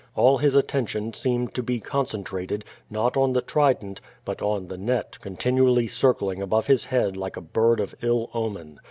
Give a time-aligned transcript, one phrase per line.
[0.15, 5.19] All his attention seemed to be concentrated, not on the trident, but on the net
[5.19, 8.79] continually circling above his head like a bird of ill omen.